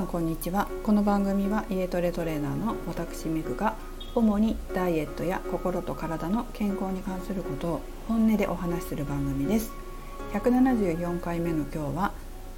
[0.00, 0.66] さんこんにちは。
[0.82, 3.74] この番組は家トレトレーナーの私メグが
[4.14, 9.72] 主にダイエットや心と体の健康に関することを本音でお話しする番組です。
[10.32, 12.12] 174回目の今日は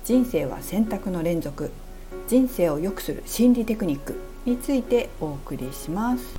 [0.05, 1.73] 人生は選択の連続
[2.29, 6.39] 人生を良くする心理テクニックについてお送りします。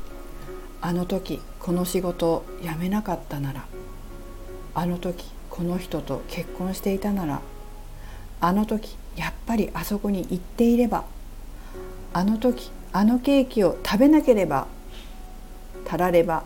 [0.80, 3.66] あの時この仕事を辞めなかったなら
[4.74, 7.42] あの時この人と結婚していたなら
[8.40, 11.06] あの時やっぱりあそこに行っていれば
[12.14, 14.68] あの時あのケーキを食べなければ
[15.86, 16.44] たられば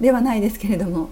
[0.00, 1.10] ではないですけれども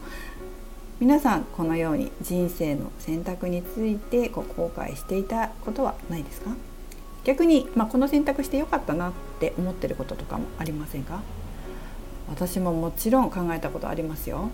[1.00, 6.50] 皆さんこのように人生の選択についてこう後悔していたことはないですか？
[7.24, 11.22] 逆に、まあ、この選択してよかったなって思ってることとかもありませんか？
[12.28, 14.50] 私ももちろん考えたことありますよ。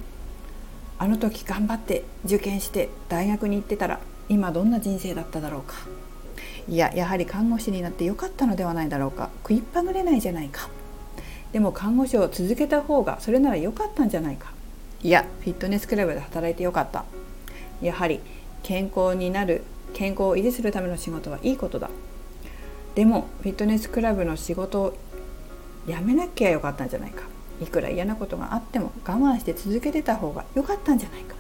[0.99, 5.75] あの時頑張って受験して大学に行ってたら今どんな人生だっただろうか？
[6.69, 9.31] いややはり看護師になってよかったのではないだろうか。
[9.43, 10.69] 食いっぱぐれないじゃないか。
[11.53, 14.53] でも看護師を続けた方がそれなら良かったんじゃないか。
[15.03, 17.05] いやフィットネスクラブで働いてよかった。
[17.83, 18.21] やはり
[18.63, 19.63] 健康になる
[19.95, 21.91] 健康を維持するための仕事はいいことだ。
[22.95, 24.97] でもフィットネスクラブの仕事を
[25.87, 27.23] 辞めなきゃよかったんじゃないか。
[27.63, 31.35] いくら嫌なことがあっても我慢して続けてた方が良かったんじゃないか。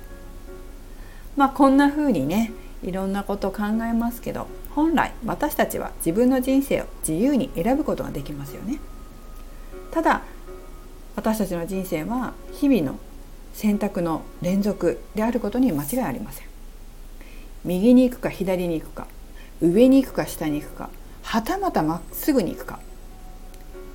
[1.36, 8.78] まあこんな風にねいろんなこと考えますけど本来私たちは自分の人生を自由に選ぶことができますよね。
[9.90, 10.22] ただ
[11.16, 12.98] 私たちの人生は日々の
[13.52, 16.46] 選択の連続であることに間違いありません。
[17.64, 19.06] 右に行くか左に行くか
[19.60, 20.88] 上に行くか下に行くか
[21.22, 22.78] はたまたまっすぐに行くか。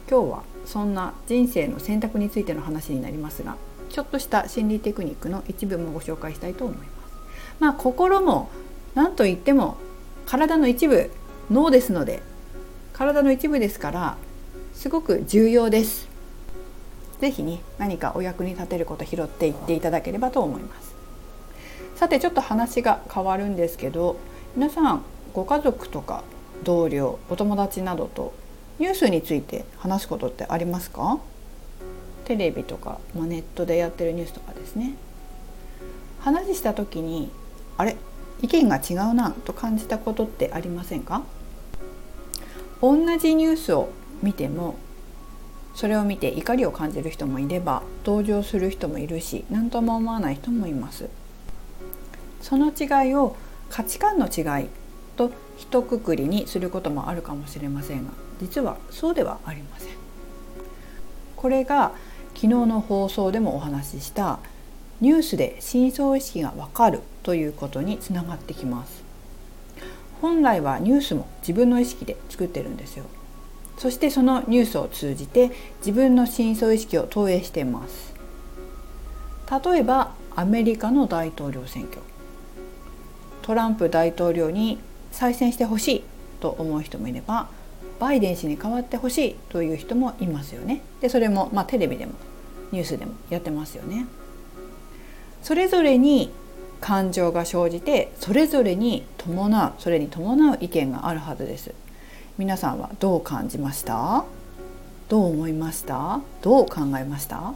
[0.10, 3.56] 今日はそんな人生の選択についての話になりますが
[3.90, 6.90] ちょっとした心理テクニックの一部もご紹介したいと思います。
[7.60, 8.50] まあ心も
[8.94, 9.78] 何と言っても
[10.26, 11.12] 体の一部
[11.52, 12.22] 脳ですので
[12.94, 14.18] 体の一部ですから
[14.74, 16.08] すごく重要です。
[17.22, 20.96] 是非ね何かお役に立てること拾っていっていただければと思います。
[21.96, 24.18] さてちょっと話が変わるんですけど
[24.56, 25.02] 皆さん
[25.34, 26.24] ご家族とか
[26.64, 28.34] 同僚お友達などと
[28.80, 31.20] ニュースについて話すことってありますか？
[32.26, 34.96] テレビとか、まあ、ネットでやってるニュースとかですね。
[36.20, 37.30] 話した時に
[37.78, 37.96] あれ？
[38.46, 41.24] 意見が違うなと感じたことってありませんか？
[42.80, 43.90] 同じニュースを
[44.22, 44.76] 見ても
[45.74, 51.10] それを見て怒りを感じる人もいれば同情する人もいるし何とも思わない人もいます。
[52.42, 53.36] その違いを
[53.72, 54.68] 価値観の違い
[55.18, 59.90] と一括りにすることもあるかもしれませんが実はそうではありません。
[61.36, 61.94] これが
[62.36, 64.38] 昨日の放送でもお話しした
[65.02, 69.04] ニュースで深層意識がわかるということにつながってきます。
[70.22, 73.06] 本来はニュースも自分の意識で作ってるんですよ。
[73.78, 78.14] そしてそのニュースを通じて自分の深層意識を投影しています。
[79.66, 82.02] 例えばアメリカの大統領選挙。
[83.42, 84.80] トランプ大統領に
[85.12, 86.04] 再選してほしい
[86.40, 87.48] と思う人もいれば
[88.00, 90.82] バイデン氏に代わってほしいという人もいますよね。
[91.02, 92.14] でそれもまあテレビでも
[92.72, 94.08] ニュースでもやってますよね。
[95.46, 96.32] それぞれに
[96.82, 101.72] 感情が生じてそれぞれに伴うそれに伴う意見があるはずです。
[102.40, 104.26] 皆さんはどう感じました？
[105.08, 106.20] どう思いました？
[106.42, 107.54] どう考えました？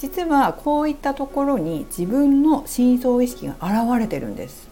[0.00, 4.68] 実はこういったところに自分の深層意識が現れてるんです。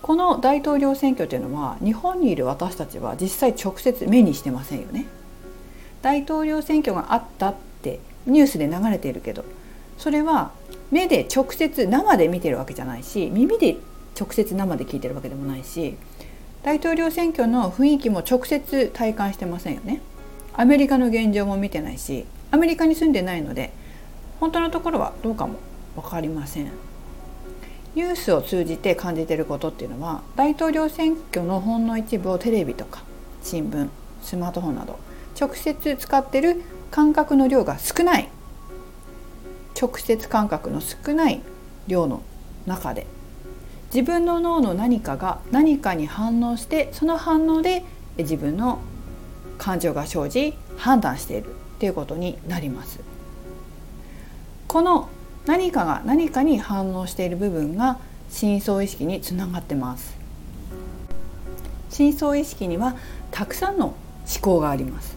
[0.00, 5.06] この大統領選挙というのは日本にいる私たちは実際直接目にしてませんよね。
[6.02, 9.44] 大統領選挙があったってニュースで流れているけど
[10.00, 10.52] それは
[10.90, 13.76] 目で直接生で見てるわけじゃないし耳で
[14.18, 15.96] 直接生で聞いてるわけでもないし
[16.62, 20.00] 大統領選挙の雰囲気も直接体感してませんよね。
[20.54, 23.72] アメリカの現状も見てないしアメリカに住んでないので
[24.40, 25.54] 本当のところはどうかも
[25.94, 26.70] 分かりません。
[27.94, 33.02] ニュースを通じて感じてることっていうのは大統領選挙のほんの一部をテレビとか
[33.42, 33.88] 新聞
[34.22, 34.98] スマートフォンなど
[35.38, 38.28] 直接使ってる感覚の量が少ない
[39.80, 41.40] 直接感覚の少ない
[41.86, 42.22] 量の
[42.66, 43.06] 中で
[43.92, 47.84] 自分の脳の何かが何かに反応してその反応で
[48.18, 48.80] 自分の
[49.58, 53.00] 感情が生じ判断しているということになります。
[54.68, 55.08] この
[55.46, 57.98] 何かが何かに反応している部分が
[58.30, 60.16] 深層意識につながってます。
[61.88, 62.94] 深層意識には
[63.32, 63.96] たくさんの思
[64.40, 65.16] 考があります。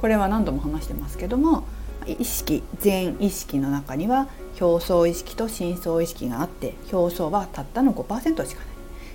[0.00, 1.64] これは何度も話してますけども
[2.06, 4.28] 意識全意識の中には
[4.60, 8.68] 表層意識と深層意識があって表層はたったの5%しかない。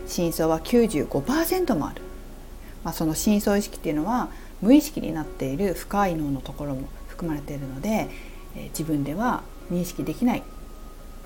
[0.06, 2.02] 深層は95%もある。
[2.84, 4.30] まあ、その深層意識っていうのは
[4.62, 8.10] 無意識になっている深い脳のところも含まれているので、
[8.56, 10.44] え、自分では認識できない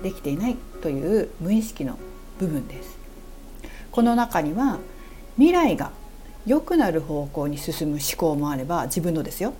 [0.02, 1.98] できていないという無意識の
[2.38, 2.98] 部分です。
[3.90, 4.78] この中には
[5.36, 5.90] 未来が
[6.46, 9.54] 良くなる方向に進む思考もあれば自分のですよ。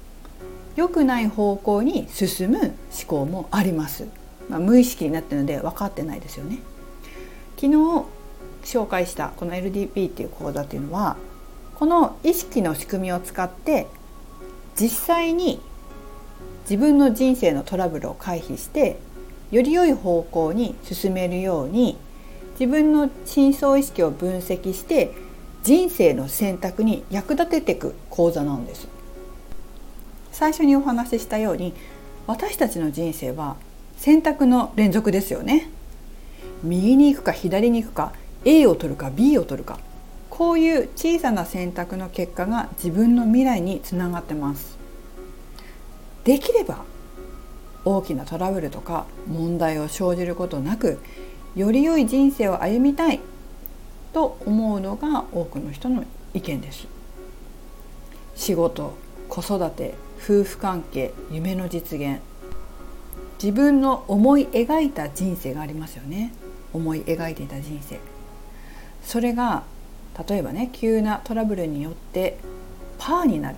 [0.78, 2.72] 良くない方向に進む思
[3.08, 4.06] 考もあります、
[4.48, 6.60] まあ、無意識になってるので分かってないですよね。
[7.56, 8.04] 昨日
[8.62, 11.16] 紹介したこの LDP っていう講座っていうのは
[11.74, 13.88] この意識の仕組みを使って
[14.76, 15.60] 実際に
[16.62, 19.00] 自分の人生のトラブルを回避して
[19.50, 21.98] より良い方向に進めるように
[22.52, 25.12] 自分の深層意識を分析して
[25.64, 28.97] 人生の選択に役立てていく講座なんです。
[30.38, 31.74] 最初にお話ししたように
[32.28, 33.56] 私たちの人生は
[33.96, 35.68] 選択の連続ですよね。
[36.62, 38.12] 右に行くか左に行くか
[38.44, 39.80] A を取るか B を取るか
[40.30, 44.78] こういう小さな選択の結果が自分の未来につながってます。
[46.22, 46.84] できれば
[47.84, 51.00] 大きなトラブルとか問題を生じることなく
[51.56, 53.18] より良い人生を歩みたい
[54.12, 56.86] と思うのが多くの人の意見です。
[58.36, 58.94] 仕事
[59.28, 62.20] 子育て夫婦関係夢の実現。
[63.42, 66.32] 自分の思い描いた人生がありますよね。
[66.72, 68.00] 思い描いていた人生。
[69.02, 69.62] それが
[70.28, 72.38] 例えばね急なトラブルによって
[72.98, 73.56] パーになる。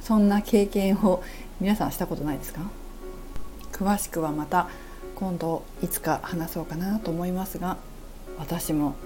[0.00, 1.22] そんな経験を
[1.60, 2.60] 皆さんしたことないですか？
[3.72, 4.68] 詳しくはまた
[5.14, 7.76] 今度いつか話そうかなと思いますが
[8.38, 8.96] 私も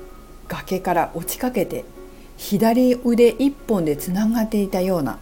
[0.48, 1.84] 崖から落ちかけて
[2.38, 5.18] 左腕一本でつながっていたような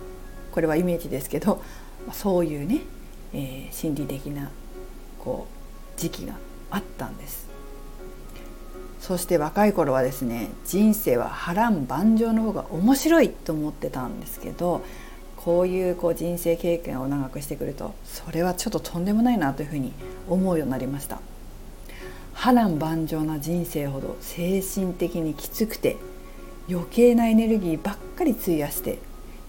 [0.54, 1.60] これはイメージですけど
[2.12, 2.82] そういうね、
[3.32, 4.52] えー、心理的な
[5.18, 5.48] こ
[5.96, 6.34] う時期が
[6.70, 7.48] あったんです。
[9.00, 14.82] そして若い頃はですね人生は波乱万丈の方が面白いと思ってたんですけど
[15.36, 19.92] こういうこう人生経験を長くしてくるとそれはちょっととんでもないなというふうに
[20.28, 21.20] 思うようになりました。
[22.32, 25.96] 波乱万丈な人生ほど精神的にきつくて
[26.70, 29.00] 余計なエネルギーばっかり費やして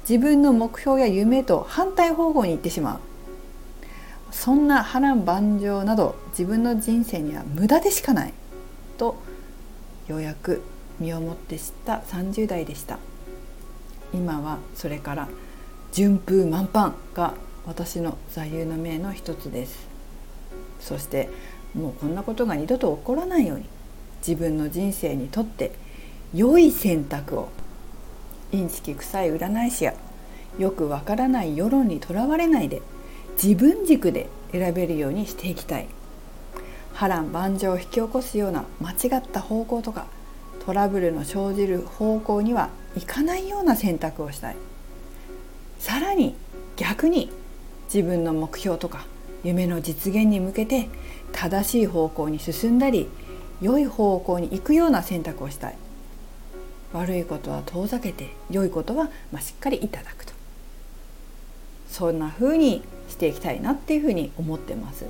[0.07, 2.99] 自分の目標や夢と反対方向に行ってしまう。
[4.31, 8.33] そんな波乱万丈など自分の人生には無駄でしかない。
[8.97, 9.15] と
[10.07, 10.61] ようやく
[10.99, 12.99] 身をもって知った30代でした。
[14.13, 15.27] 今はそれから
[15.91, 17.33] 順風満帆が
[17.65, 19.87] 私の座右の銘の一つです。
[20.79, 21.29] そして
[21.73, 23.65] もうこんなことが二度と起こらないように
[24.19, 25.71] 自分の人生にとって
[26.33, 27.49] 良い選択を
[28.51, 29.93] インチキ臭い占い師や
[30.57, 32.81] よくわからない世論にとらわれないで
[33.41, 35.87] 自分軸で選べるようにしていきたい。
[36.93, 40.05] 波乱万丈を引き起こすような間違った方向とか
[40.65, 44.55] トラブルの生じる方向にはいかないような選択をしたい。
[45.77, 46.35] さらに
[46.77, 47.31] 逆に
[47.93, 49.05] 自分の目標とか
[49.43, 50.87] 夢の実現に向けて
[51.33, 53.09] 正しい方向に進んだり
[53.61, 55.77] 良い方向に行くような選択をしたい。
[56.95, 60.33] 悪いことは遠ざけて良いことはましっかりいただくと
[61.89, 65.05] そんな風にしていきたいなっていうふうに思ってます。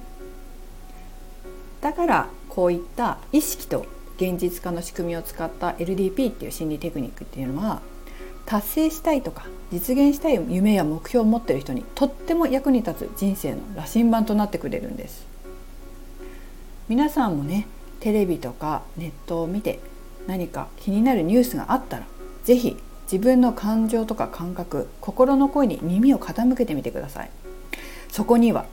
[1.82, 3.86] だからこういった意識と
[4.18, 7.82] 現実化の仕組みを使った LDP っていう心理テクニックっていうのは
[8.46, 15.27] 達成したいとか実現したい夢や目標を持ってる人にとっても役に立つ人生の羅針盤となってくれるんです
[16.88, 17.68] 皆さんもね
[18.00, 19.80] テレビとかネットを見て
[20.27, 22.05] 何か気になるニュースがあったら
[22.44, 22.77] 是非
[23.12, 27.29] 自分の感情とか感覚心の声に耳を傾けてみてください。
[28.10, 28.65] そこには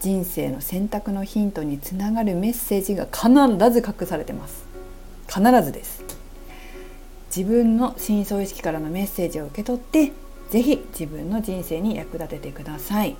[0.00, 3.28] 人生の選択のヒントにつながるメッセージが必
[3.72, 4.64] ず隠されてます。
[5.26, 6.04] 必ずです。
[7.34, 10.12] 自分の深層意識からのメッセージを受け取って
[10.50, 13.16] 是非自分の人生に役立ててください、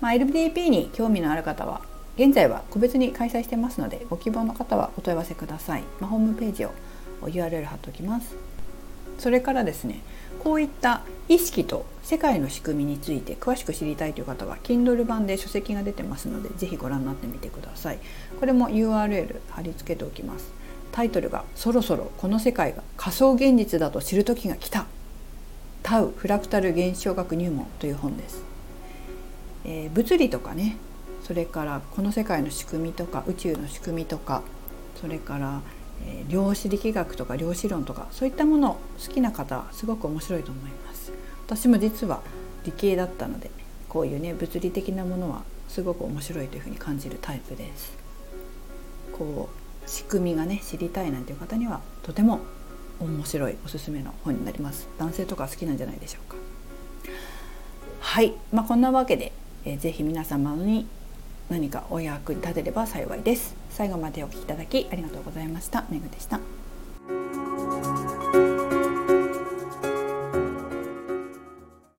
[0.00, 1.82] まあ、LDP に興味のある方は
[2.16, 6.72] 現在は個別に開催してますのでご希望の方はお問い合わせください、まあ、ホームページを
[7.28, 8.34] URL 貼っておきます。
[9.18, 10.00] それからですね
[10.42, 17.98] こういった意識と世界の仕組みについて詳しく知りたいという方は Kindle 版で書籍が出てますのでぜひご覧になってみてください。
[18.38, 20.52] これも URL 貼り付けておきます。
[20.92, 24.86] タイトルがそろそろこの世界が仮想現実だと知る時が来た。
[25.82, 28.42] タウフラクタル現象学入門という本です、
[29.64, 30.76] えー、物理とかね
[31.22, 34.42] それからこの世界の仕組みとか宇宙の仕組みとか
[35.00, 35.62] それから
[36.06, 41.12] え、量子力学とか量子論とかそういったもの好きな方はすごく面白いと思います。
[41.46, 42.20] 私も実は
[42.64, 43.50] 理系だったので
[43.88, 47.92] こういうね物理的なものはすごく面白いというふうに感じるタイプです。
[49.12, 52.40] こう仕組みがね知りたいなんていう方にはとても
[53.00, 54.88] 面白いおすすめの本になります。
[54.98, 56.36] 男性とか好きなんじゃないでしょうか。
[58.00, 59.32] はい、まあ、こんなわけで、
[59.64, 60.86] えー、ぜ皆様に
[61.48, 63.59] 何かお役に立てれば幸いです。
[63.80, 65.86] 最後までお聴きいただきありがとうございました。
[65.88, 66.59] めぐでした。